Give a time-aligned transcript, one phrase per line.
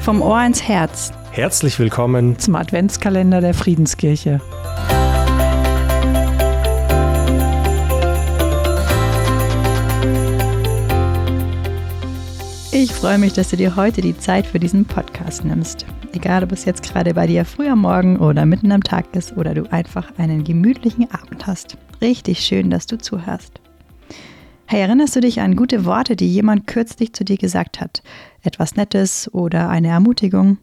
[0.00, 1.12] Vom Ohr ins Herz.
[1.30, 4.40] Herzlich willkommen zum Adventskalender der Friedenskirche.
[12.72, 15.84] Ich freue mich, dass du dir heute die Zeit für diesen Podcast nimmst.
[16.12, 19.36] Egal, ob es jetzt gerade bei dir früh am Morgen oder mitten am Tag ist
[19.36, 21.76] oder du einfach einen gemütlichen Abend hast.
[22.00, 23.60] Richtig schön, dass du zuhörst.
[24.72, 28.04] Hey, erinnerst du dich an gute Worte, die jemand kürzlich zu dir gesagt hat?
[28.40, 30.58] Etwas Nettes oder eine Ermutigung?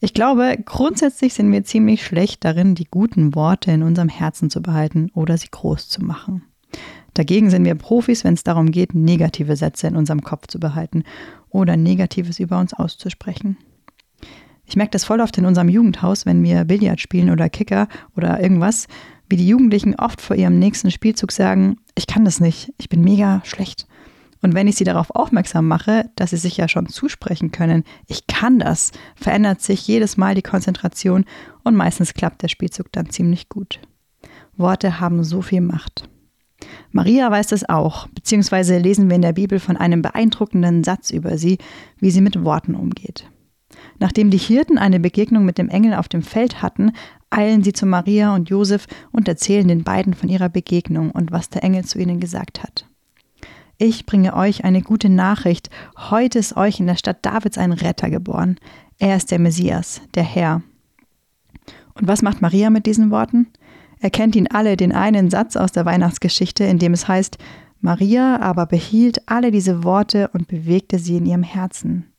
[0.00, 4.60] Ich glaube, grundsätzlich sind wir ziemlich schlecht darin, die guten Worte in unserem Herzen zu
[4.60, 6.42] behalten oder sie groß zu machen.
[7.14, 11.04] Dagegen sind wir Profis, wenn es darum geht, negative Sätze in unserem Kopf zu behalten
[11.50, 13.56] oder Negatives über uns auszusprechen.
[14.66, 18.40] Ich merke das voll oft in unserem Jugendhaus, wenn wir Billard spielen oder Kicker oder
[18.40, 18.86] irgendwas,
[19.28, 23.02] wie die Jugendlichen oft vor ihrem nächsten Spielzug sagen, ich kann das nicht, ich bin
[23.02, 23.86] mega schlecht.
[24.42, 28.26] Und wenn ich sie darauf aufmerksam mache, dass sie sich ja schon zusprechen können, ich
[28.26, 31.24] kann das, verändert sich jedes Mal die Konzentration
[31.62, 33.80] und meistens klappt der Spielzug dann ziemlich gut.
[34.56, 36.08] Worte haben so viel Macht.
[36.92, 41.38] Maria weiß das auch, beziehungsweise lesen wir in der Bibel von einem beeindruckenden Satz über
[41.38, 41.58] sie,
[41.98, 43.28] wie sie mit Worten umgeht.
[44.14, 46.92] Nachdem die Hirten eine Begegnung mit dem Engel auf dem Feld hatten,
[47.30, 51.50] eilen sie zu Maria und Josef und erzählen den beiden von ihrer Begegnung und was
[51.50, 52.86] der Engel zu ihnen gesagt hat.
[53.76, 55.68] Ich bringe euch eine gute Nachricht.
[55.98, 58.54] Heute ist euch in der Stadt Davids ein Retter geboren.
[59.00, 60.62] Er ist der Messias, der Herr.
[61.94, 63.48] Und was macht Maria mit diesen Worten?
[63.98, 67.36] Erkennt ihn alle den einen Satz aus der Weihnachtsgeschichte, in dem es heißt,
[67.80, 72.13] Maria aber behielt alle diese Worte und bewegte sie in ihrem Herzen.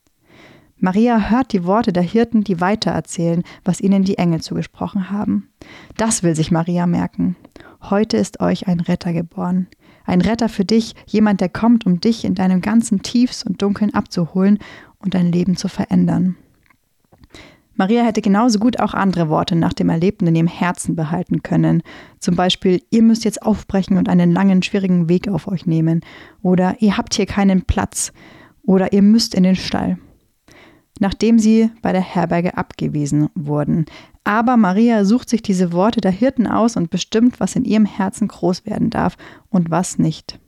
[0.86, 5.50] Maria hört die Worte der Hirten, die weitererzählen, was ihnen die Engel zugesprochen haben.
[5.97, 7.36] Das will sich Maria merken.
[7.81, 9.66] Heute ist euch ein Retter geboren.
[10.06, 13.95] Ein Retter für dich, jemand, der kommt, um dich in deinem ganzen Tiefs und Dunkeln
[13.95, 14.59] abzuholen
[15.00, 16.36] und dein Leben zu verändern.
[17.73, 21.81] Maria hätte genauso gut auch andere Worte nach dem Erlebten in ihrem Herzen behalten können.
[22.19, 26.02] Zum Beispiel, ihr müsst jetzt aufbrechen und einen langen, schwierigen Weg auf euch nehmen.
[26.44, 28.13] Oder ihr habt hier keinen Platz.
[28.67, 29.97] Oder ihr müsst in den Stall
[31.00, 33.85] nachdem sie bei der Herberge abgewiesen wurden.
[34.23, 38.28] Aber Maria sucht sich diese Worte der Hirten aus und bestimmt, was in ihrem Herzen
[38.28, 39.17] groß werden darf
[39.50, 40.39] und was nicht.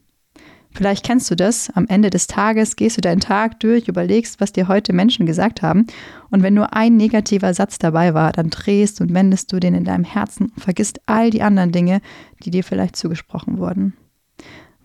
[0.72, 1.72] Vielleicht kennst du das.
[1.72, 5.63] Am Ende des Tages gehst du deinen Tag durch, überlegst, was dir heute Menschen gesagt
[5.63, 5.88] haben.
[6.30, 9.86] Und wenn nur ein negativer Satz dabei war, dann drehst und wendest du den in
[9.86, 12.00] deinem Herzen und vergisst all die anderen Dinge,
[12.44, 13.94] die dir vielleicht zugesprochen wurden.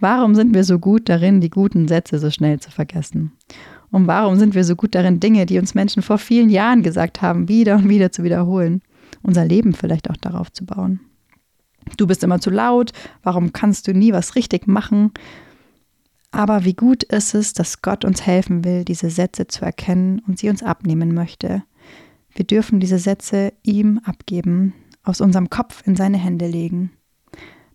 [0.01, 3.33] Warum sind wir so gut darin, die guten Sätze so schnell zu vergessen?
[3.93, 7.23] Und warum sind wir so gut darin, Dinge, die uns Menschen vor vielen Jahren gesagt
[7.23, 8.83] haben, wieder und wieder zu wiederholen?
[9.23, 11.01] Unser Leben vielleicht auch darauf zu bauen.
[11.99, 12.93] Du bist immer zu laut,
[13.23, 15.13] warum kannst du nie was richtig machen?
[16.31, 20.39] Aber wie gut ist es, dass Gott uns helfen will, diese Sätze zu erkennen und
[20.39, 21.63] sie uns abnehmen möchte.
[22.35, 26.93] Wir dürfen diese Sätze ihm abgeben, aus unserem Kopf in seine Hände legen.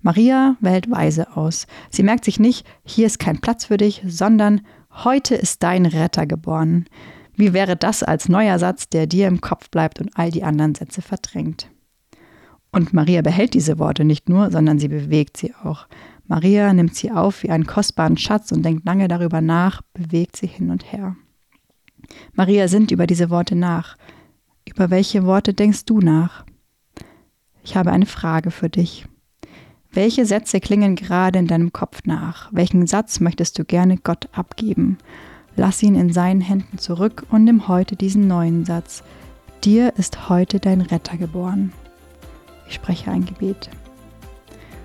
[0.01, 1.67] Maria wählt weise aus.
[1.91, 4.61] Sie merkt sich nicht, hier ist kein Platz für dich, sondern
[5.03, 6.85] Heute ist dein Retter geboren.
[7.35, 10.73] Wie wäre das als neuer Satz, der dir im Kopf bleibt und all die anderen
[10.73, 11.69] Sätze verdrängt?
[12.71, 15.87] Und Maria behält diese Worte nicht nur, sondern sie bewegt sie auch.
[16.25, 20.47] Maria nimmt sie auf wie einen kostbaren Schatz und denkt lange darüber nach, bewegt sie
[20.47, 21.15] hin und her.
[22.33, 23.97] Maria sinnt über diese Worte nach.
[24.67, 26.43] Über welche Worte denkst du nach?
[27.63, 29.05] Ich habe eine Frage für dich.
[29.91, 32.49] Welche Sätze klingen gerade in deinem Kopf nach?
[32.51, 34.97] Welchen Satz möchtest du gerne Gott abgeben?
[35.55, 39.03] Lass ihn in seinen Händen zurück und nimm heute diesen neuen Satz.
[39.63, 41.73] Dir ist heute dein Retter geboren.
[42.67, 43.69] Ich spreche ein Gebet.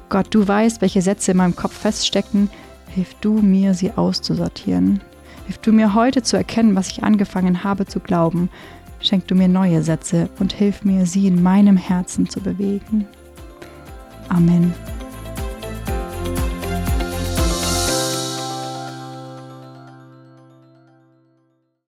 [0.08, 2.48] Gott, du weißt, welche Sätze in meinem Kopf feststecken.
[2.88, 5.00] Hilf du mir, sie auszusortieren.
[5.46, 8.48] Hilf du mir heute zu erkennen, was ich angefangen habe zu glauben.
[9.00, 13.06] Schenk du mir neue Sätze und hilf mir, sie in meinem Herzen zu bewegen.
[14.28, 14.72] Amen.